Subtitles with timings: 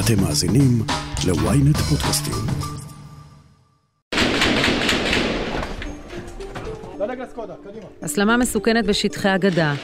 [0.00, 0.82] אתם מאזינים
[1.26, 2.34] ל-ynet פודקאסטים.
[8.02, 9.74] הסלמה מסוכנת בשטחי הגדה.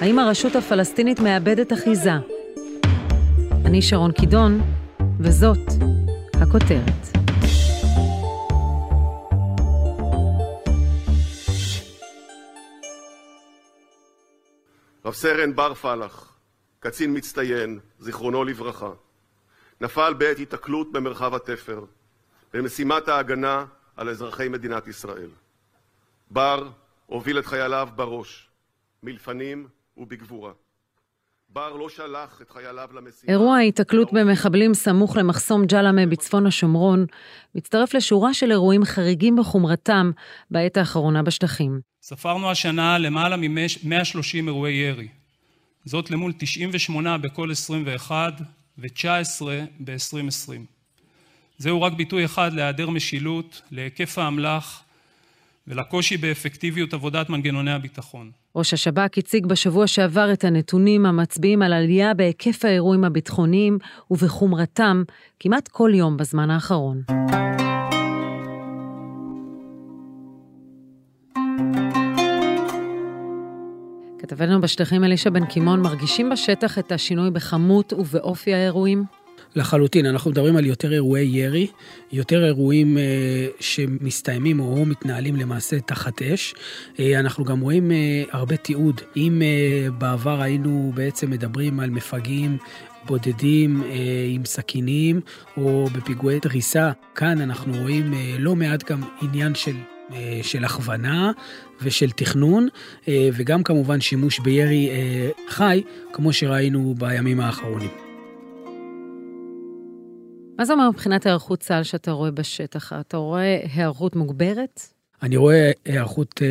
[0.00, 2.12] האם הרשות הפלסטינית מאבדת אחיזה?
[3.64, 4.60] אני שרון קידון,
[5.20, 5.58] וזאת
[6.34, 7.16] הכותרת.
[15.04, 16.29] רב סרן בר פלח,
[16.80, 18.90] קצין מצטיין, זיכרונו לברכה,
[19.80, 21.84] נפל בעת היתקלות במרחב התפר,
[22.54, 23.64] במשימת ההגנה
[23.96, 25.30] על אזרחי מדינת ישראל.
[26.30, 26.68] בר
[27.06, 28.48] הוביל את חייליו בראש,
[29.02, 30.52] מלפנים ובגבורה.
[31.48, 33.32] בר לא שלח את חייליו למשימה...
[33.32, 37.06] אירוע ההיתקלות במחבלים סמוך למחסום ג'למה בצפון השומרון
[37.54, 40.10] מצטרף לשורה של אירועים חריגים בחומרתם
[40.50, 41.80] בעת האחרונה בשטחים.
[42.02, 45.08] ספרנו השנה למעלה מ-130 אירועי ירי.
[45.84, 48.40] זאת למול 98 בכל 21
[48.78, 49.42] ו-19
[49.80, 50.52] ב-2020.
[51.58, 54.82] זהו רק ביטוי אחד להיעדר משילות, להיקף האמל"ח
[55.66, 58.30] ולקושי באפקטיביות עבודת מנגנוני הביטחון.
[58.56, 63.78] ראש השב"כ הציג בשבוע שעבר את הנתונים המצביעים על עלייה בהיקף האירועים הביטחוניים
[64.10, 65.02] ובחומרתם
[65.40, 67.02] כמעט כל יום בזמן האחרון.
[74.30, 79.04] כתבנו בשטחים אלישע בן קימון מרגישים בשטח את השינוי בכמות ובאופי האירועים?
[79.56, 81.66] לחלוטין, אנחנו מדברים על יותר אירועי ירי,
[82.12, 83.02] יותר אירועים אה,
[83.60, 86.54] שמסתיימים או מתנהלים למעשה תחת אש.
[86.98, 89.00] אה, אנחנו גם רואים אה, הרבה תיעוד.
[89.16, 92.56] אם אה, בעבר היינו בעצם מדברים על מפגעים
[93.06, 93.88] בודדים אה,
[94.28, 95.20] עם סכינים
[95.56, 99.74] או בפיגועי דריסה, כאן אנחנו רואים אה, לא מעט גם עניין של
[100.42, 101.32] של הכוונה
[101.82, 102.68] ושל תכנון,
[103.08, 107.90] אה, וגם כמובן שימוש בירי אה, חי, כמו שראינו בימים האחרונים.
[110.58, 112.92] מה זה אומר מבחינת היערכות צה"ל שאתה רואה בשטח?
[112.92, 114.99] אתה רואה היערכות מוגברת?
[115.22, 116.46] אני רואה היערכות אה,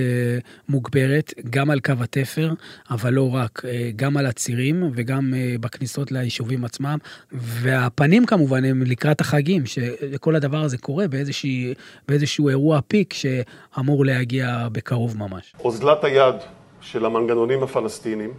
[0.69, 2.53] מוגברת גם על קו התפר,
[2.91, 6.97] אבל לא רק, אה, גם על הצירים וגם אה, בכניסות ליישובים עצמם.
[7.31, 11.73] והפנים כמובן הם לקראת החגים, שכל הדבר הזה קורה באיזושהי,
[12.07, 15.53] באיזשהו אירוע פיק שאמור להגיע בקרוב ממש.
[15.63, 16.35] אוזלת היד
[16.81, 18.33] של המנגנונים הפלסטינים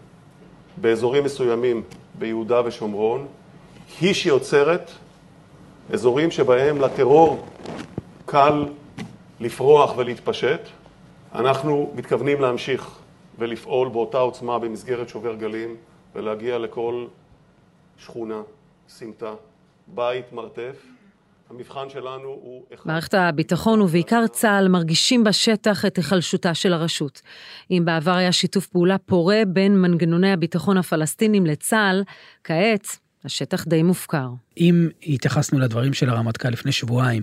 [0.77, 1.83] באזורים מסוימים
[2.19, 3.27] ביהודה ושומרון
[4.01, 4.91] היא שיוצרת
[5.93, 7.47] אזורים שבהם לטרור
[8.27, 8.65] קל
[9.41, 10.61] לפרוח ולהתפשט.
[11.35, 12.99] אנחנו מתכוונים להמשיך
[13.39, 15.77] ולפעול באותה עוצמה במסגרת שובר גלים
[16.15, 17.07] ולהגיע לכל
[17.99, 18.43] שכונה,
[18.89, 19.35] סמטה,
[19.87, 20.87] בית, מרתף.
[21.51, 22.65] המבחן שלנו הוא...
[22.85, 27.21] מערכת הביטחון ובעיקר צה"ל מרגישים בשטח את היחלשותה של הרשות.
[27.71, 32.03] אם בעבר היה שיתוף פעולה פורה בין מנגנוני הביטחון הפלסטינים לצה"ל,
[32.45, 34.29] כעת השטח די מופקר.
[34.59, 37.23] אם התייחסנו לדברים של הרמטכ"ל לפני שבועיים,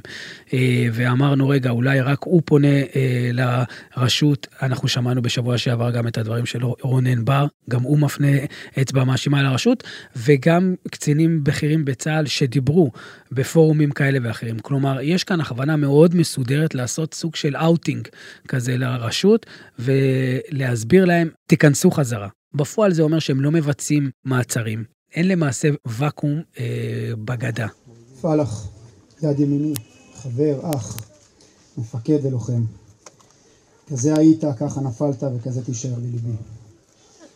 [0.53, 6.17] אה, ואמרנו, רגע, אולי רק הוא פונה אה, לרשות, אנחנו שמענו בשבוע שעבר גם את
[6.17, 8.27] הדברים של רונן בר, גם הוא מפנה
[8.81, 9.83] אצבע מאשימה לרשות,
[10.15, 12.91] וגם קצינים בכירים בצה"ל שדיברו
[13.31, 14.59] בפורומים כאלה ואחרים.
[14.59, 18.07] כלומר, יש כאן הכוונה מאוד מסודרת לעשות סוג של אאוטינג
[18.47, 19.45] כזה לרשות,
[19.79, 22.27] ולהסביר להם, תיכנסו חזרה.
[22.53, 27.67] בפועל זה אומר שהם לא מבצעים מעצרים, אין למעשה ואקום אה, בגדה.
[28.21, 28.67] פלח,
[29.23, 29.73] יד ימיני,
[30.15, 30.97] חבר, אח,
[31.77, 32.63] מפקד ולוחם.
[33.87, 36.31] כזה היית, ככה נפלת וכזה תישאר לליבי.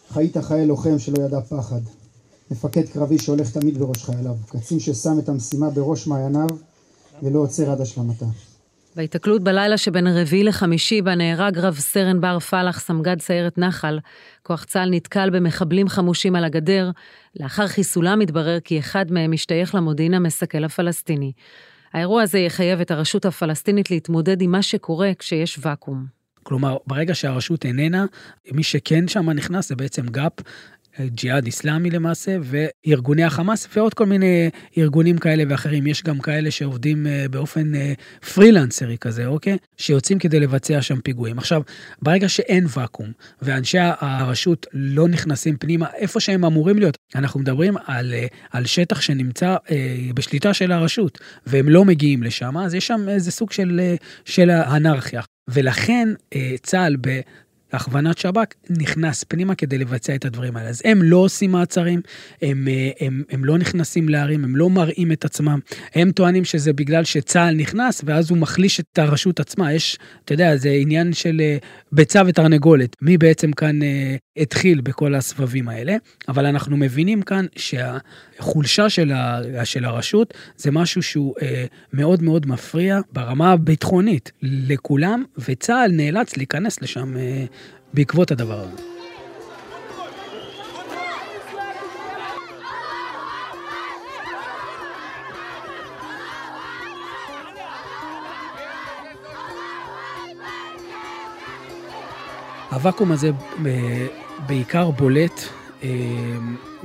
[0.09, 1.81] חיית חיי לוחם שלא ידע פחד.
[2.51, 4.35] מפקד קרבי שהולך תמיד בראש חייליו.
[4.47, 6.49] קצין ששם את המשימה בראש מעייניו
[7.23, 8.25] ולא עוצר עד השלמתה.
[8.96, 14.00] בהיתקלות בלילה שבין הרביעי לחמישי, בה נהרג רב סרן בר פלח, סמג"ד סיירת נחל,
[14.44, 16.91] כוח צה"ל נתקל במחבלים חמושים על הגדר.
[17.40, 21.31] לאחר חיסולם התברר כי אחד מהם משתייך למודיעין המסכל הפלסטיני.
[21.94, 26.06] האירוע הזה יחייב את הרשות הפלסטינית להתמודד עם מה שקורה כשיש ואקום.
[26.44, 28.06] כלומר, ברגע שהרשות איננה,
[28.52, 30.33] מי שכן שם נכנס זה בעצם גא"פ,
[31.00, 35.88] ג'יהאד איסלאמי למעשה, וארגוני החמאס ועוד כל מיני ארגונים כאלה ואחרים.
[35.88, 37.93] יש גם כאלה שעובדים אה, באופן אה,
[38.34, 39.58] פרילנסרי כזה, אוקיי?
[39.78, 41.38] שיוצאים כדי לבצע שם פיגועים.
[41.38, 41.61] עכשיו,
[42.02, 43.11] ברגע שאין ואקום,
[43.41, 49.02] ואנשי הרשות לא נכנסים פנימה איפה שהם אמורים להיות, אנחנו מדברים על, אה, על שטח
[49.02, 49.55] שנמצא
[50.14, 53.82] בשליטה של הרשות, והם לא מגיעים לשם, אז יש שם איזה סוג של,
[54.26, 55.22] של אנרכיה.
[55.47, 56.09] ולכן
[56.64, 56.96] צה"ל
[57.73, 60.70] הכוונת שב"כ נכנס פנימה כדי לבצע את הדברים האלה.
[60.70, 62.02] אז הם לא עושים מעצרים,
[62.41, 65.59] הם, אה, הם, הם לא נכנסים לערים, הם לא מראים את עצמם.
[65.96, 69.73] הם טוענים שזה בגלל שצה"ל נכנס, ואז הוא מחליש את הרשות עצמה.
[69.73, 71.58] יש, אתה יודע, זה עניין של אה,
[71.91, 72.96] ביצה ותרנגולת.
[73.02, 75.95] מי בעצם כאן אה, התחיל בכל הסבבים האלה,
[76.28, 82.45] אבל אנחנו מבינים כאן שהחולשה של, ה, של הרשות זה משהו שהוא אה, מאוד מאוד
[82.47, 87.45] מפריע ברמה הביטחונית לכולם, וצה"ל נאלץ להיכנס לשם אה,
[87.93, 88.91] בעקבות הדבר הזה.
[102.72, 103.32] הוואקום הזה
[103.66, 104.08] אה,
[104.47, 105.41] בעיקר בולט
[105.84, 105.90] אה,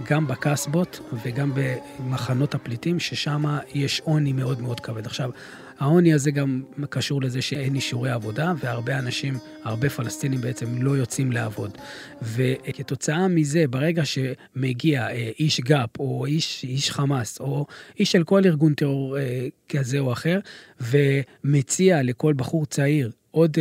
[0.02, 3.44] גם בקסבות וגם במחנות הפליטים, ששם
[3.74, 5.06] יש עוני מאוד מאוד כבד.
[5.06, 5.30] עכשיו,
[5.78, 9.34] העוני הזה גם קשור לזה שאין אישורי עבודה, והרבה אנשים,
[9.64, 11.78] הרבה פלסטינים בעצם לא יוצאים לעבוד.
[12.22, 17.66] וכתוצאה מזה, ברגע שמגיע אה, איש גא"פ, או איש, איש חמאס, או
[17.98, 19.16] איש של כל ארגון טרור
[19.68, 20.38] כזה או אחר,
[20.80, 23.58] ומציע לכל בחור צעיר עוד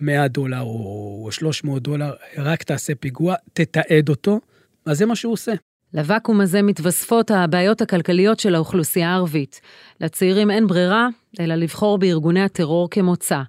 [0.00, 4.40] 100 דולר או 300 דולר, רק תעשה פיגוע, תתעד אותו,
[4.86, 5.52] אז זה מה שהוא עושה.
[5.94, 9.60] לוואקום הזה מתווספות הבעיות הכלכליות של האוכלוסייה הערבית.
[10.00, 11.08] לצעירים אין ברירה,
[11.40, 13.40] אלא לבחור בארגוני הטרור כמוצא.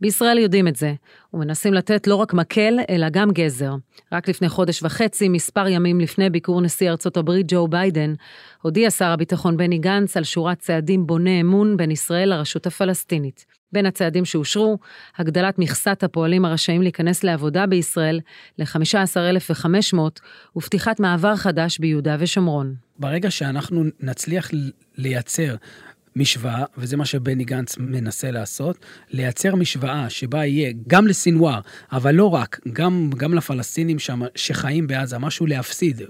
[0.00, 0.94] בישראל יודעים את זה,
[1.34, 3.74] ומנסים לתת לא רק מקל, אלא גם גזר.
[4.12, 8.14] רק לפני חודש וחצי, מספר ימים לפני ביקור נשיא ארצות הברית ג'ו ביידן,
[8.62, 13.46] הודיע שר הביטחון בני גנץ על שורת צעדים בוני אמון בין ישראל לרשות הפלסטינית.
[13.72, 14.78] בין הצעדים שאושרו,
[15.16, 18.20] הגדלת מכסת הפועלים הרשאים להיכנס לעבודה בישראל
[18.58, 19.98] ל-15,500
[20.56, 22.74] ופתיחת מעבר חדש ביהודה ושומרון.
[22.98, 24.50] ברגע שאנחנו נצליח
[24.96, 25.54] לייצר
[26.16, 28.76] משוואה, וזה מה שבני גנץ מנסה לעשות,
[29.10, 31.60] לייצר משוואה שבה יהיה גם לסינואר,
[31.92, 36.02] אבל לא רק, גם, גם לפלסטינים שם שחיים בעזה, משהו להפסיד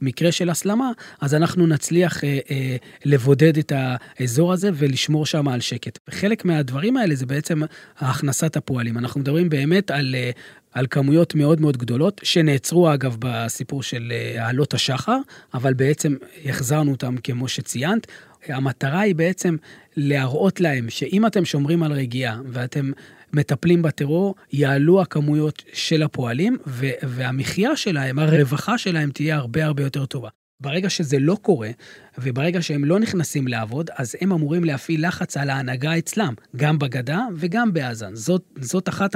[0.00, 0.90] במקרה של הסלמה,
[1.20, 5.98] אז אנחנו נצליח אה, אה, לבודד את האזור הזה ולשמור שם על שקט.
[6.10, 7.60] חלק מהדברים האלה זה בעצם
[7.98, 8.98] הכנסת הפועלים.
[8.98, 10.14] אנחנו מדברים באמת על...
[10.14, 10.30] אה,
[10.72, 15.18] על כמויות מאוד מאוד גדולות, שנעצרו אגב בסיפור של אה, עלות השחר,
[15.54, 16.14] אבל בעצם
[16.44, 18.06] החזרנו אותם כמו שציינת.
[18.48, 19.56] המטרה היא בעצם
[19.96, 22.90] להראות להם שאם אתם שומרים על רגיעה ואתם
[23.32, 26.56] מטפלים בטרור, יעלו הכמויות של הפועלים,
[27.02, 30.28] והמחיה שלהם, הרווחה שלהם תהיה הרבה הרבה יותר טובה.
[30.60, 31.70] ברגע שזה לא קורה,
[32.18, 37.20] וברגע שהם לא נכנסים לעבוד, אז הם אמורים להפעיל לחץ על ההנהגה אצלם, גם בגדה
[37.36, 38.06] וגם בעזה.
[38.12, 39.10] זאת, זאת אחת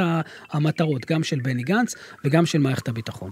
[0.50, 3.30] המטרות, גם של בני גנץ וגם של מערכת הביטחון.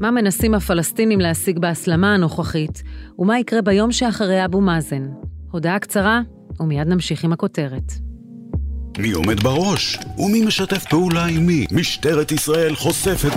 [0.00, 2.82] מה מנסים הפלסטינים להשיג בהסלמה הנוכחית,
[3.20, 5.08] ומה יקרה ביום שאחרי אבו מאזן.
[5.50, 6.20] הודעה קצרה,
[6.60, 7.92] ומיד נמשיך עם הכותרת.
[8.98, 9.98] מי עומד בראש?
[10.18, 11.66] ומי משתף פעולה עם מי?
[11.72, 13.32] משטרת ישראל חושפת...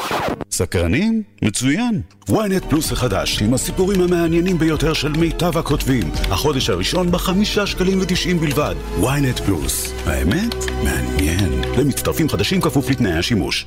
[0.52, 1.24] סקרנים?
[1.42, 2.02] מצוין.
[2.30, 6.12] ynet פלוס החדש, עם הסיפורים המעניינים ביותר של מיטב הכותבים.
[6.32, 8.76] החודש הראשון בחמישה שקלים ותשעים בלבד.
[9.02, 9.94] ynet פלוס.
[10.06, 10.56] האמת?
[10.84, 11.62] מעניין.
[11.80, 13.66] למצטרפים חדשים כפוף לתנאי השימוש.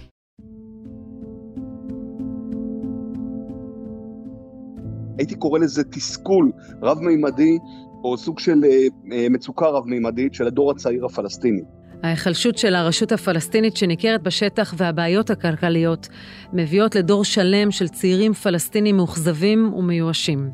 [5.19, 6.53] הייתי קורא לזה תסכול
[6.83, 7.59] רב-מימדי,
[8.05, 11.61] או סוג של אה, אה, מצוקה רב-מימדית של הדור הצעיר הפלסטיני.
[12.03, 16.09] ההיחלשות של הרשות הפלסטינית שניכרת בשטח והבעיות הכלכליות
[16.53, 20.51] מביאות לדור שלם של צעירים פלסטינים מאוכזבים ומיואשים.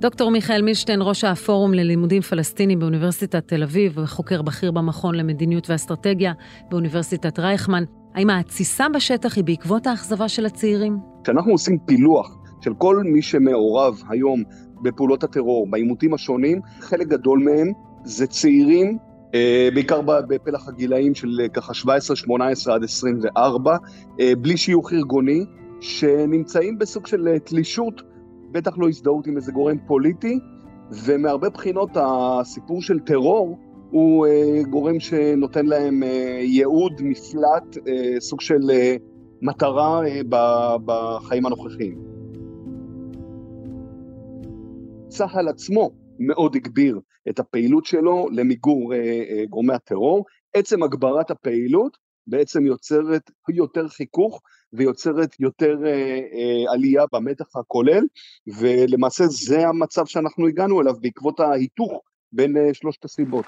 [0.00, 6.32] דוקטור מיכאל מילשטיין, ראש הפורום ללימודים פלסטינים באוניברסיטת תל אביב וחוקר בכיר במכון למדיניות ואסטרטגיה
[6.70, 7.84] באוניברסיטת רייכמן,
[8.14, 10.98] האם ההתסיסה בשטח היא בעקבות האכזבה של הצעירים?
[11.24, 14.42] כשאנחנו עושים פילוח של כל מי שמעורב היום
[14.82, 17.72] בפעולות הטרור, בעימותים השונים, חלק גדול מהם
[18.04, 18.98] זה צעירים,
[19.34, 23.76] אה, בעיקר בפלח הגילאים של אה, ככה 17, 18 עד 24,
[24.20, 25.44] אה, בלי שיוך ארגוני,
[25.80, 28.02] שנמצאים בסוג של תלישות,
[28.52, 30.38] בטח לא הזדהות עם איזה גורם פוליטי,
[31.04, 33.58] ומהרבה בחינות הסיפור של טרור
[33.90, 34.26] הוא
[34.70, 36.02] גורם שנותן להם
[36.40, 37.76] ייעוד, מפלט,
[38.18, 38.60] סוג של
[39.42, 40.00] מטרה
[40.84, 42.15] בחיים הנוכחיים.
[45.16, 50.24] צה"ל עצמו מאוד הגביר את הפעילות שלו למיגור אה, אה, גורמי הטרור.
[50.54, 51.96] עצם הגברת הפעילות
[52.26, 54.40] בעצם יוצרת יותר חיכוך
[54.72, 58.04] ויוצרת יותר אה, אה, עלייה במתח הכולל,
[58.58, 62.00] ולמעשה זה המצב שאנחנו הגענו אליו בעקבות ההיתוך
[62.32, 63.44] בין אה, שלושת הסיבות.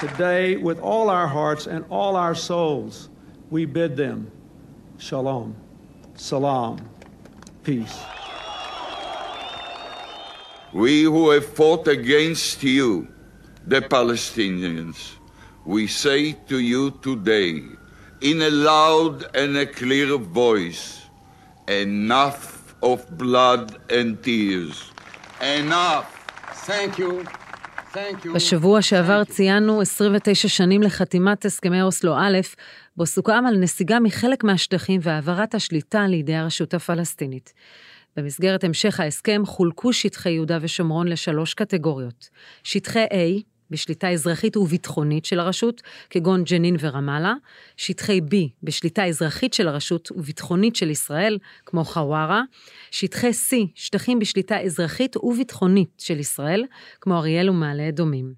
[0.00, 3.08] Today, with all our hearts and all our souls,
[3.50, 4.18] we bid them
[4.98, 5.54] shalom,
[6.14, 6.76] salam,
[7.64, 8.23] peace.
[10.74, 13.06] We who have fought against you,
[13.64, 14.96] the Palestinians,
[15.64, 17.62] we say to you today,
[18.20, 20.84] in a loud and a clear voice,
[21.68, 24.90] enough of blood and tears.
[25.40, 26.06] Enough.
[26.66, 27.24] Thank you.
[28.34, 32.38] בשבוע שעבר ציינו 29 שנים לחתימת הסכמי אוסלו א',
[32.96, 37.52] בו סוכם על נסיגה מחלק מהשטחים והעברת השליטה לידי הרשות הפלסטינית.
[38.16, 42.28] במסגרת המשך ההסכם חולקו שטחי יהודה ושומרון לשלוש קטגוריות.
[42.62, 47.34] שטחי A, בשליטה אזרחית וביטחונית של הרשות, כגון ג'נין ורמאללה,
[47.76, 52.42] שטחי B בשליטה אזרחית של הרשות וביטחונית של ישראל, כמו חווארה,
[52.90, 56.64] שטחי C, שטחים בשליטה אזרחית וביטחונית של ישראל,
[57.00, 58.34] כמו אריאל ומעלה אדומים.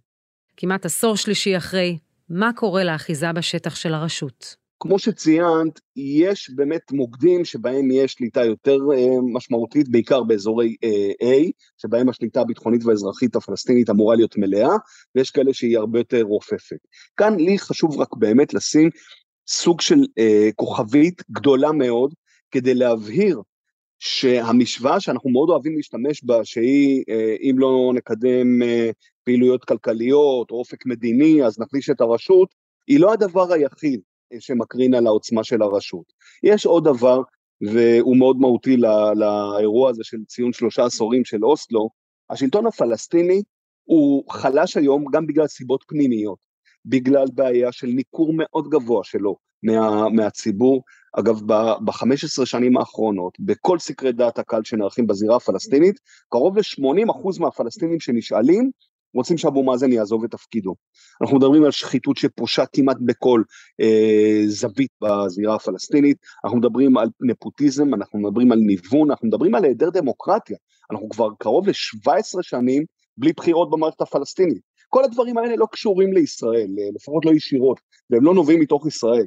[0.56, 4.65] כמעט עשור שלישי אחרי, מה קורה לאחיזה בשטח של הרשות?
[4.80, 11.50] כמו שציינת, יש באמת מוקדים שבהם יש שליטה יותר אה, משמעותית, בעיקר באזורי אה, A,
[11.76, 14.76] שבהם השליטה הביטחונית והאזרחית הפלסטינית אמורה להיות מלאה,
[15.14, 16.76] ויש כאלה שהיא הרבה יותר רופפת.
[17.16, 18.90] כאן לי חשוב רק באמת לשים
[19.48, 22.14] סוג של אה, כוכבית גדולה מאוד,
[22.50, 23.42] כדי להבהיר
[23.98, 27.04] שהמשוואה שאנחנו מאוד אוהבים להשתמש בה, שהיא
[27.50, 28.62] אם לא נקדם
[29.24, 32.48] פעילויות כלכליות או אופק מדיני, אז נחליש את הרשות,
[32.86, 34.00] היא לא הדבר היחיד.
[34.38, 36.12] שמקרין על העוצמה של הרשות.
[36.42, 37.20] יש עוד דבר,
[37.60, 41.88] והוא מאוד מהותי לא, לאירוע הזה של ציון שלושה עשורים של אוסלו,
[42.30, 43.42] השלטון הפלסטיני
[43.84, 46.38] הוא חלש היום גם בגלל סיבות פנימיות,
[46.84, 50.82] בגלל בעיה של ניכור מאוד גבוה שלו מה, מהציבור.
[51.18, 51.40] אגב,
[51.84, 58.70] ב-15 שנים האחרונות, בכל סקרי דעת הקהל שנערכים בזירה הפלסטינית, קרוב ל-80% מהפלסטינים שנשאלים
[59.16, 60.74] רוצים שאבו מאזן יעזוב את תפקידו.
[61.22, 63.42] אנחנו מדברים על שחיתות שפושה כמעט בכל
[63.80, 69.64] אה, זווית בזירה הפלסטינית, אנחנו מדברים על נפוטיזם, אנחנו מדברים על ניוון, אנחנו מדברים על
[69.64, 70.56] היעדר דמוקרטיה.
[70.90, 72.84] אנחנו כבר קרוב ל-17 שנים
[73.16, 74.60] בלי בחירות במערכת הפלסטינית.
[74.88, 77.80] כל הדברים האלה לא קשורים לישראל, אה, לפחות לא ישירות,
[78.10, 79.26] והם לא נובעים מתוך ישראל.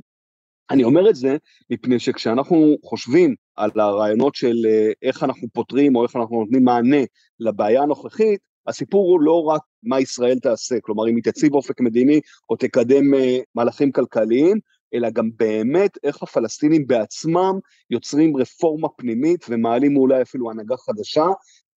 [0.72, 1.38] אני אומר את זה
[1.70, 7.04] מפני שכשאנחנו חושבים על הרעיונות של אה, איך אנחנו פותרים או איך אנחנו נותנים מענה
[7.40, 12.20] לבעיה הנוכחית, הסיפור הוא לא רק מה ישראל תעשה, כלומר אם היא תציב אופק מדיני
[12.50, 13.18] או תקדם uh,
[13.56, 14.60] מהלכים כלכליים,
[14.94, 17.54] אלא גם באמת איך הפלסטינים בעצמם
[17.90, 21.26] יוצרים רפורמה פנימית ומעלים אולי אפילו הנהגה חדשה,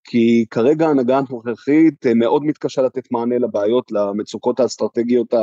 [0.03, 5.33] כי כרגע ההנהגה הנוכחית אה, מאוד מתקשה לתת מענה לבעיות, למצוקות האסטרטגיות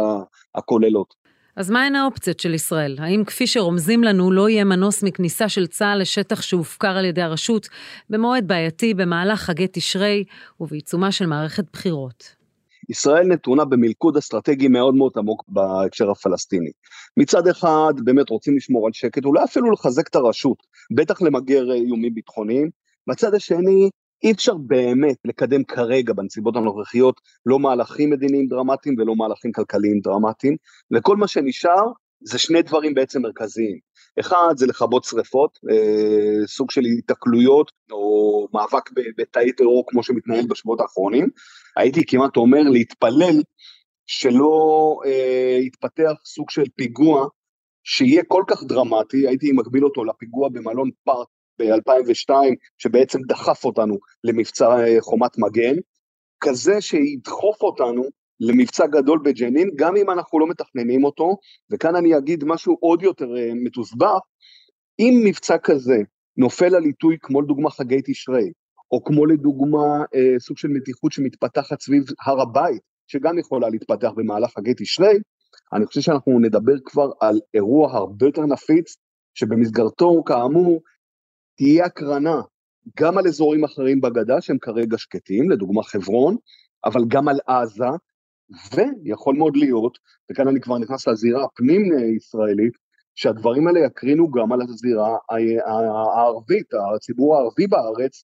[0.54, 1.14] הכוללות.
[1.58, 2.96] אז מהן האופציות של ישראל?
[2.98, 7.68] האם כפי שרומזים לנו לא יהיה מנוס מכניסה של צה"ל לשטח שהופקר על ידי הרשות
[8.10, 10.24] במועד בעייתי במהלך חגי תשרי
[10.60, 12.34] ובעיצומה של מערכת בחירות?
[12.88, 16.70] ישראל נתונה במלכוד אסטרטגי מאוד מאוד עמוק בהקשר הפלסטיני.
[17.16, 20.58] מצד אחד באמת רוצים לשמור על שקט, אולי אפילו לחזק את הרשות,
[20.94, 22.70] בטח למגר איומים ביטחוניים.
[23.06, 23.90] מצד השני,
[24.22, 30.56] אי אפשר באמת לקדם כרגע בנסיבות הנוכחיות לא מהלכים מדיניים דרמטיים ולא מהלכים כלכליים דרמטיים,
[30.94, 31.84] וכל מה שנשאר
[32.20, 33.78] זה שני דברים בעצם מרכזיים.
[34.20, 40.80] אחד זה לכבות שריפות, אה, סוג של התקלויות או מאבק בתאי טרור כמו שמתנהל בשבועות
[40.80, 41.28] האחרונים.
[41.76, 43.42] הייתי כמעט אומר להתפלל
[44.06, 44.60] שלא
[45.06, 47.26] אה, יתפתח סוג של פיגוע
[47.84, 52.30] שיהיה כל כך דרמטי, הייתי מקביל אותו לפיגוע במלון פארק ב-2002,
[52.78, 55.74] שבעצם דחף אותנו למבצע אה, חומת מגן,
[56.40, 58.02] כזה שידחוף אותנו
[58.40, 61.36] למבצע גדול בג'נין, גם אם אנחנו לא מתכננים אותו,
[61.70, 64.18] וכאן אני אגיד משהו עוד יותר אה, מתוסבך,
[64.98, 65.96] אם מבצע כזה
[66.36, 68.52] נופל על עיתוי כמו לדוגמה חגי תשרי,
[68.90, 74.50] או כמו לדוגמה אה, סוג של מתיחות שמתפתחת סביב הר הבית, שגם יכולה להתפתח במהלך
[74.50, 75.18] חגי תשרי,
[75.72, 78.96] אני חושב שאנחנו נדבר כבר על אירוע הרבה יותר נפיץ,
[79.34, 80.80] שבמסגרתו כאמור
[81.58, 82.40] תהיה הקרנה
[83.00, 86.36] גם על אזורים אחרים בגדה שהם כרגע שקטים, לדוגמה חברון,
[86.84, 87.84] אבל גם על עזה,
[88.74, 89.98] ויכול מאוד להיות,
[90.30, 92.72] וכאן אני כבר נכנס לזירה הפנים-ישראלית,
[93.14, 95.16] שהדברים האלה יקרינו גם על הזירה
[96.16, 98.24] הערבית, הציבור הערבי בארץ.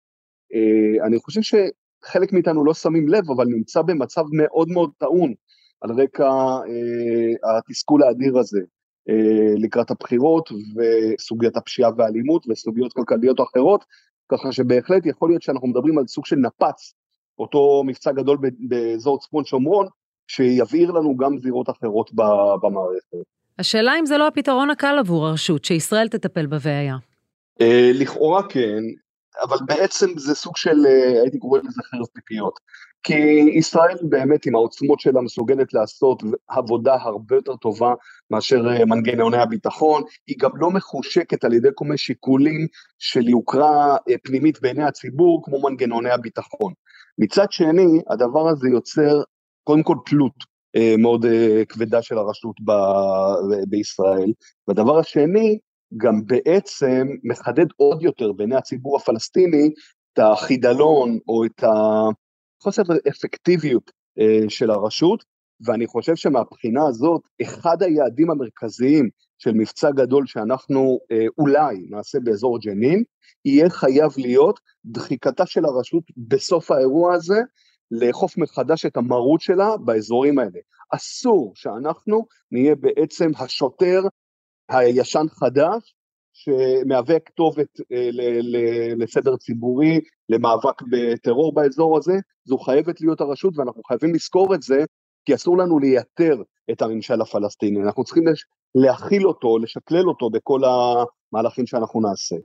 [0.55, 5.35] אה, אני חושב שחלק מאיתנו לא שמים לב, אבל נמצא במצב מאוד מאוד טעון
[5.81, 8.61] על רקע אה, התסכול האדיר הזה.
[9.09, 13.85] אה, לקראת הבחירות וסוגיית הפשיעה והאלימות וסוגיות כלכליות אחרות,
[14.29, 16.95] ככה שבהחלט יכול להיות שאנחנו מדברים על סוג של נפץ,
[17.39, 19.87] אותו מבצע גדול באזור צפון שומרון,
[20.27, 22.11] שיבעיר לנו גם זירות אחרות
[22.63, 23.17] במערכת.
[23.59, 26.97] השאלה אם זה לא הפתרון הקל עבור הרשות, שישראל תטפל בבעיה.
[27.61, 28.83] אה, לכאורה כן,
[29.41, 32.61] אבל בעצם זה סוג של, אה, הייתי קורא לזה חרב פיפיות.
[33.03, 33.15] כי
[33.55, 37.95] ישראל באמת עם העוצמות שלה מסוגלת לעשות עבודה הרבה יותר טובה
[38.31, 42.67] מאשר אה, מנגנוני הביטחון, היא גם לא מחושקת על ידי כל מיני שיקולים
[42.99, 46.73] של יוקרה אה, פנימית בעיני הציבור כמו מנגנוני הביטחון.
[47.19, 49.23] מצד שני, הדבר הזה יוצר
[49.65, 50.53] קודם כל תלות
[50.99, 51.27] מאוד
[51.69, 54.33] כבדה של הרשות ב- בישראל,
[54.69, 55.59] והדבר השני,
[55.97, 59.71] גם בעצם מחדד עוד יותר בעיני הציבור הפלסטיני
[60.13, 61.65] את החידלון או את
[62.63, 65.25] חוסר אפקטיביות אה, של הרשות,
[65.65, 69.09] ואני חושב שמבחינה הזאת, אחד היעדים המרכזיים
[69.39, 73.03] של מבצע גדול שאנחנו אה, אולי נעשה באזור ג'נין,
[73.45, 77.41] יהיה חייב להיות דחיקתה של הרשות בסוף האירוע הזה,
[77.91, 80.59] לאכוף מחדש את המרות שלה באזורים האלה.
[80.95, 84.03] אסור שאנחנו נהיה בעצם השוטר
[84.73, 85.95] הישן חדש
[86.33, 88.09] שמהווה כתובת אה,
[88.97, 92.13] לסדר ציבורי, למאבק בטרור באזור הזה,
[92.45, 94.85] זו חייבת להיות הרשות ואנחנו חייבים לזכור את זה,
[95.25, 98.25] כי אסור לנו לייתר את הממשל הפלסטיני, אנחנו צריכים
[98.75, 102.37] להכיל אותו, לשקלל אותו בכל המהלכים שאנחנו נעשה.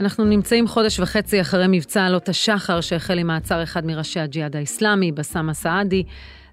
[0.00, 5.12] אנחנו נמצאים חודש וחצי אחרי מבצע עלות השחר שהחל עם מעצר אחד מראשי הג'יהאד האיסלאמי,
[5.12, 6.04] בסאמה סעדי.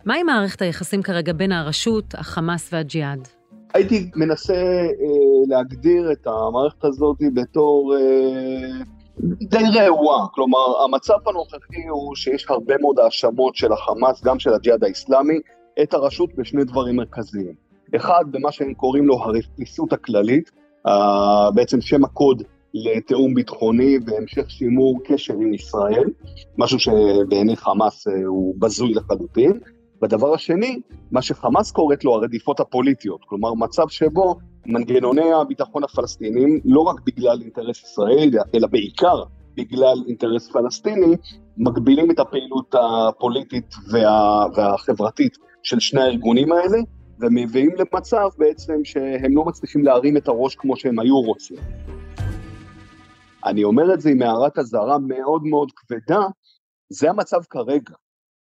[0.05, 3.27] מהי מערכת היחסים כרגע בין הרשות, החמאס והג'יהאד?
[3.73, 4.87] הייתי מנסה אה,
[5.47, 8.83] להגדיר את המערכת הזאת בתור אה,
[9.41, 14.83] די רעועה, כלומר המצב הנוכחי הוא שיש הרבה מאוד האשמות של החמאס, גם של הג'יהאד
[14.83, 15.39] האיסלאמי,
[15.83, 17.53] את הרשות בשני דברים מרכזיים.
[17.95, 20.51] אחד, במה שהם קוראים לו הרפיסות הכללית,
[20.87, 22.43] אה, בעצם שם הקוד
[22.75, 26.09] לתיאום ביטחוני והמשך שימור קשר עם ישראל,
[26.57, 29.59] משהו שבעיני חמאס אה, הוא בזוי לחלוטין.
[30.01, 30.79] והדבר השני,
[31.11, 37.41] מה שחמאס קוראת לו הרדיפות הפוליטיות, כלומר מצב שבו מנגנוני הביטחון הפלסטינים, לא רק בגלל
[37.41, 39.23] אינטרס ישראלי, אלא בעיקר
[39.57, 41.15] בגלל אינטרס פלסטיני,
[41.57, 46.77] מגבילים את הפעילות הפוליטית וה, והחברתית של שני הארגונים האלה,
[47.19, 51.57] ומביאים למצב בעצם שהם לא מצליחים להרים את הראש כמו שהם היו רוצים.
[53.45, 56.21] אני אומר את זה עם הערת אזהרה מאוד מאוד כבדה,
[56.89, 57.93] זה המצב כרגע.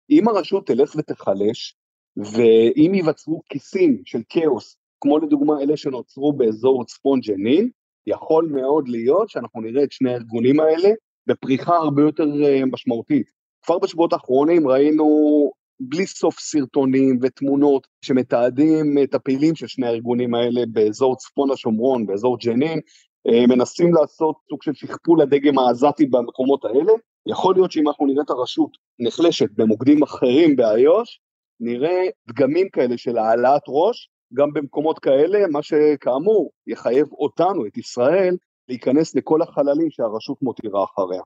[0.10, 1.76] אם הרשות תלך ותחלש,
[2.18, 7.70] ואם ייווצרו כיסים של כאוס, כמו לדוגמה אלה שנוצרו באזור צפון ג'נין,
[8.08, 10.90] יכול מאוד להיות שאנחנו נראה את שני הארגונים האלה
[11.28, 13.32] בפריחה הרבה יותר אה, משמעותית.
[13.66, 15.06] כבר בשבועות האחרונים ראינו
[15.80, 22.38] בלי סוף סרטונים ותמונות שמתעדים את הפעילים של שני הארגונים האלה באזור צפון השומרון, באזור
[22.40, 22.80] ג'נין,
[23.28, 26.94] מנסים לעשות סוג של שכפול הדגם העזתי במקומות האלה.
[27.28, 31.20] יכול להיות שאם אנחנו נראה את הרשות נחלשת במוקדים אחרים באיו"ש,
[31.60, 38.36] נראה דגמים כאלה של העלאת ראש, גם במקומות כאלה, מה שכאמור יחייב אותנו, את ישראל,
[38.70, 41.22] להיכנס לכל החללים שהרשות מותירה אחריה.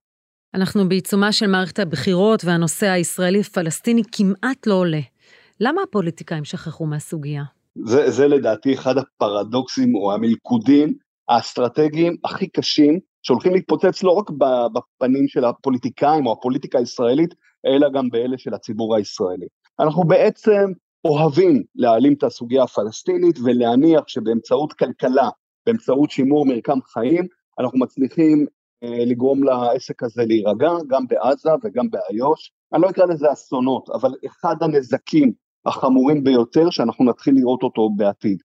[0.54, 5.00] אנחנו בעיצומה של מערכת הבחירות והנושא הישראלי-פלסטיני כמעט לא עולה.
[5.60, 7.44] למה הפוליטיקאים שכחו מהסוגיה?
[7.86, 10.94] זה, זה לדעתי אחד הפרדוקסים או המלכודים
[11.30, 14.30] האסטרטגיים הכי קשים שהולכים להתפוצץ לא רק
[14.74, 17.34] בפנים של הפוליטיקאים או הפוליטיקה הישראלית,
[17.66, 19.48] אלא גם באלה של הציבור הישראלי.
[19.80, 20.72] אנחנו בעצם
[21.06, 25.30] אוהבים להעלים את הסוגיה הפלסטינית ולהניח שבאמצעות כלכלה,
[25.66, 27.28] באמצעות שימור מרקם חיים,
[27.60, 28.46] אנחנו מצליחים
[28.84, 32.52] אה, לגרום לעסק הזה להירגע, גם בעזה וגם באיו"ש.
[32.74, 35.32] אני לא אקרא לזה אסונות, אבל אחד הנזקים
[35.66, 38.38] החמורים ביותר שאנחנו נתחיל לראות אותו בעתיד.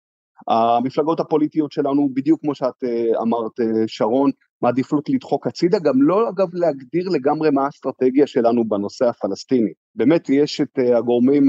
[0.48, 4.30] המפלגות הפוליטיות שלנו, בדיוק כמו שאת אה, אמרת, אה, שרון,
[4.62, 9.72] מעדיפות לדחוק הצידה, גם לא אגב להגדיר לגמרי מה האסטרטגיה שלנו בנושא הפלסטיני.
[9.94, 11.46] באמת יש את אה, הגורמים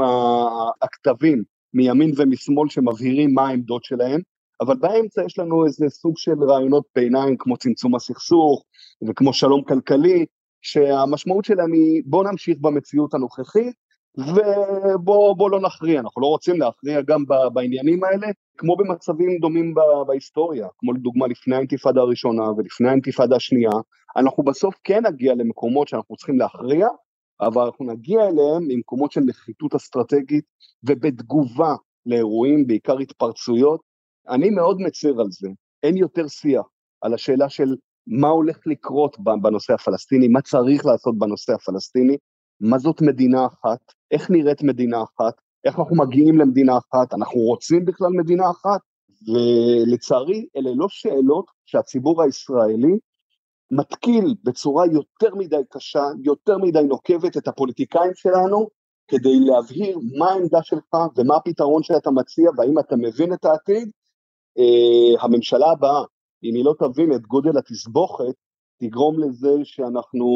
[0.81, 4.21] הכתבים מימין ומשמאל שמבהירים מה העמדות שלהם,
[4.61, 8.63] אבל באמצע יש לנו איזה סוג של רעיונות ביניים כמו צמצום הסכסוך
[9.07, 10.25] וכמו שלום כלכלי,
[10.61, 13.73] שהמשמעות שלהם היא בוא נמשיך במציאות הנוכחית
[14.17, 19.73] ובוא לא נכריע, אנחנו לא רוצים להכריע גם בעניינים האלה, כמו במצבים דומים
[20.07, 23.71] בהיסטוריה, כמו לדוגמה לפני האינתיפאדה הראשונה ולפני האינתיפאדה השנייה,
[24.17, 26.87] אנחנו בסוף כן נגיע למקומות שאנחנו צריכים להכריע,
[27.41, 30.45] אבל אנחנו נגיע אליהם ממקומות של נחיתות אסטרטגית
[30.83, 33.81] ובתגובה לאירועים, בעיקר התפרצויות.
[34.29, 35.49] אני מאוד מצר על זה,
[35.83, 36.65] אין יותר שיח
[37.01, 37.75] על השאלה של
[38.07, 42.17] מה הולך לקרות בנושא הפלסטיני, מה צריך לעשות בנושא הפלסטיני,
[42.59, 43.79] מה זאת מדינה אחת,
[44.11, 45.33] איך נראית מדינה אחת,
[45.65, 48.81] איך אנחנו מגיעים למדינה אחת, אנחנו רוצים בכלל מדינה אחת,
[49.27, 52.97] ולצערי אלה לא שאלות שהציבור הישראלי
[53.71, 58.67] מתקיל בצורה יותר מדי קשה, יותר מדי נוקבת את הפוליטיקאים שלנו,
[59.07, 63.89] כדי להבהיר מה העמדה שלך ומה הפתרון שאתה מציע והאם אתה מבין את העתיד.
[64.57, 66.03] אה, הממשלה הבאה,
[66.43, 68.33] אם היא לא תבין את גודל התסבוכת,
[68.79, 70.27] תגרום לזה שאנחנו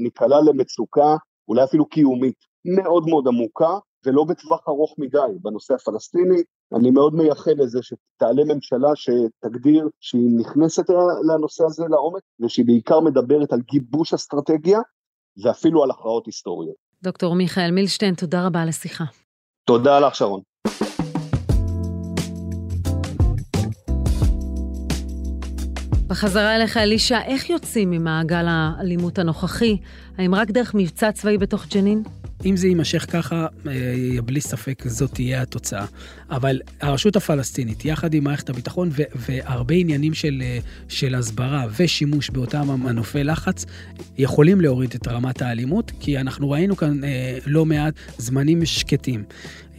[0.00, 1.16] ניקלע למצוקה,
[1.48, 6.42] אולי אפילו קיומית, מאוד מאוד עמוקה, ולא בטווח ארוך מדי בנושא הפלסטיני.
[6.74, 10.84] אני מאוד מייחל לזה שתעלה ממשלה שתגדיר שהיא נכנסת
[11.28, 14.78] לנושא הזה לעומק, ושהיא בעיקר מדברת על גיבוש אסטרטגיה,
[15.44, 16.74] ואפילו על הכרעות היסטוריות.
[17.02, 19.04] דוקטור מיכאל מילשטיין, תודה רבה על השיחה.
[19.64, 20.40] תודה לך, שרון.
[26.06, 29.76] בחזרה אליך, אלישע, איך יוצאים ממעגל האלימות הנוכחי?
[30.18, 32.02] האם רק דרך מבצע צבאי בתוך ג'נין?
[32.45, 35.85] אם זה יימשך ככה, אה, בלי ספק זאת תהיה התוצאה.
[36.29, 42.29] אבל הרשות הפלסטינית, יחד עם מערכת הביטחון ו- והרבה עניינים של, אה, של הסברה ושימוש
[42.29, 43.65] באותם מנופי לחץ,
[44.17, 49.23] יכולים להוריד את רמת האלימות, כי אנחנו ראינו כאן אה, לא מעט זמנים שקטים.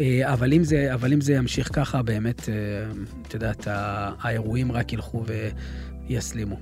[0.00, 2.54] אה, אבל אם זה, אבל אם זה ימשיך ככה, באמת, אה,
[3.22, 3.66] את יודעת,
[4.20, 5.24] האירועים רק ילכו
[6.08, 6.56] ויסלימו.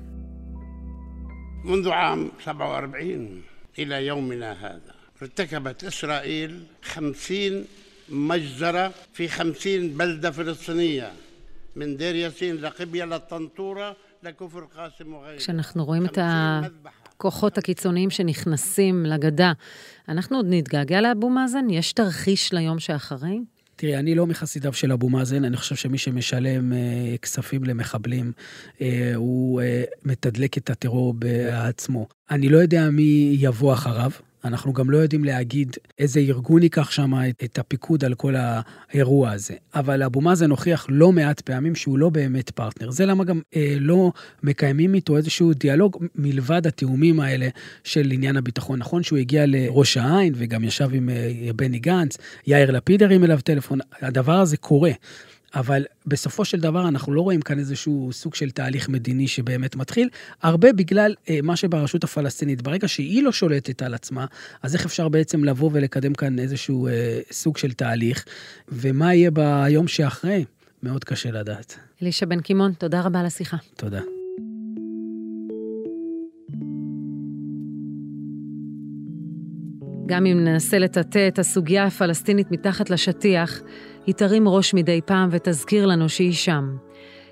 [1.65, 3.43] منذ عام 47
[3.79, 7.66] إلى يومنا هذا ارتكبت إسرائيل خمسين
[8.10, 11.12] مجزرة في خمسين بلدة فلسطينية
[11.76, 19.52] من دير ياسين لقبية للطنطورة לכופר קאסם או כשאנחנו רואים את הכוחות הקיצוניים שנכנסים לגדה,
[20.10, 21.70] אנחנו עוד נתגעגע לאבו מאזן?
[21.70, 23.40] יש תרחיש ליום שאחרי?
[23.76, 28.32] תראי, אני לא מחסידיו של אבו מאזן, אני חושב שמי שמשלם אה, כספים למחבלים,
[28.82, 32.08] אה, הוא אה, מתדלק את הטרור בעצמו.
[32.32, 34.12] אני לא יודע מי יבוא אחריו.
[34.46, 39.32] אנחנו גם לא יודעים להגיד איזה ארגון ייקח שם את, את הפיקוד על כל האירוע
[39.32, 39.54] הזה.
[39.76, 42.92] אבל אבו מאזן הוכיח לא מעט פעמים שהוא לא באמת פרטנר.
[42.92, 44.12] זה למה גם אה, לא
[44.44, 47.48] מקיימים איתו איזשהו דיאלוג מלבד התיאומים האלה
[47.84, 48.80] של עניין הביטחון.
[48.80, 53.40] נכון שהוא הגיע לראש העין וגם ישב עם אה, בני גנץ, יאיר לפיד הרים אליו
[53.44, 54.92] טלפון, הדבר הזה קורה.
[55.56, 60.10] אבל בסופו של דבר אנחנו לא רואים כאן איזשהו סוג של תהליך מדיני שבאמת מתחיל,
[60.42, 62.62] הרבה בגלל אה, מה שברשות הפלסטינית.
[62.62, 64.26] ברגע שהיא לא שולטת על עצמה,
[64.64, 68.26] אז איך אפשר בעצם לבוא ולקדם כאן איזשהו אה, סוג של תהליך,
[68.70, 70.46] ומה יהיה ביום שאחרי?
[70.84, 71.76] מאוד קשה לדעת.
[72.02, 73.58] אלישע בן קימון, תודה רבה על השיחה.
[73.76, 74.19] תודה.
[80.10, 83.62] גם אם ננסה לטאטא את הסוגיה הפלסטינית מתחת לשטיח,
[84.06, 86.76] היא תרים ראש מדי פעם ותזכיר לנו שהיא שם.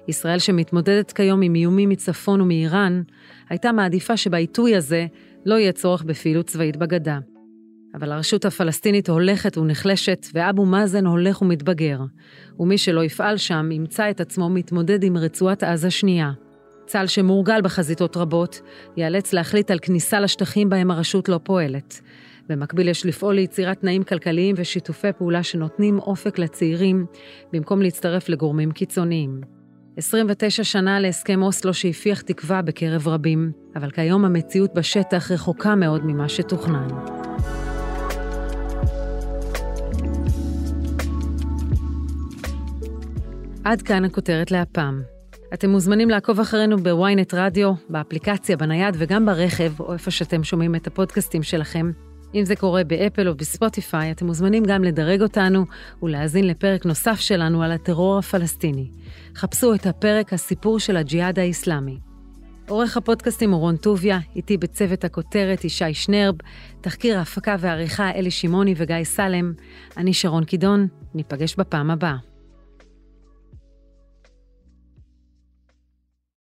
[0.07, 3.01] ישראל שמתמודדת כיום עם איומים מצפון ומאיראן,
[3.49, 5.05] הייתה מעדיפה שבעיתוי הזה
[5.45, 7.19] לא יהיה צורך בפעילות צבאית בגדה.
[7.95, 11.99] אבל הרשות הפלסטינית הולכת ונחלשת, ואבו מאזן הולך ומתבגר.
[12.59, 16.31] ומי שלא יפעל שם ימצא את עצמו מתמודד עם רצועת עזה שנייה.
[16.85, 18.61] צה"ל שמורגל בחזיתות רבות,
[18.97, 22.01] ייאלץ להחליט על כניסה לשטחים בהם הרשות לא פועלת.
[22.49, 27.05] במקביל יש לפעול ליצירת תנאים כלכליים ושיתופי פעולה שנותנים אופק לצעירים,
[27.53, 29.41] במקום להצטרף לגורמים קיצוניים.
[29.97, 36.29] 29 שנה להסכם אוסלו שהפיח תקווה בקרב רבים, אבל כיום המציאות בשטח רחוקה מאוד ממה
[36.29, 36.87] שתוכנן.
[43.63, 45.01] עד כאן הכותרת להפעם.
[45.53, 50.87] אתם מוזמנים לעקוב אחרינו בוויינט רדיו, באפליקציה, בנייד וגם ברכב, או איפה שאתם שומעים את
[50.87, 51.91] הפודקאסטים שלכם.
[52.35, 55.65] אם זה קורה באפל או בספוטיפיי, אתם מוזמנים גם לדרג אותנו
[56.03, 58.87] ולהאזין לפרק נוסף שלנו על הטרור הפלסטיני.
[59.35, 61.97] חפשו את הפרק הסיפור של הג'יהאד האיסלאמי.
[62.69, 66.35] עורך הפודקאסטים הוא רון טוביה, איתי בצוות הכותרת ישי שנרב,
[66.81, 69.53] תחקיר ההפקה והעריכה אלי שמעוני וגיא סלם.
[69.97, 72.17] אני שרון קידון, ניפגש בפעם הבאה.